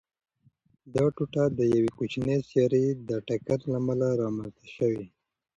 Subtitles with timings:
[0.93, 5.05] دا ټوټه د یوې کوچنۍ سیارې د ټکر له امله رامنځته شوې.